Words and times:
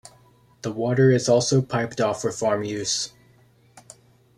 The 0.63 0.71
water 0.71 1.11
is 1.11 1.29
also 1.29 1.61
piped 1.61 2.01
off 2.01 2.21
for 2.23 2.31
farm 2.31 2.63
use. 2.63 3.11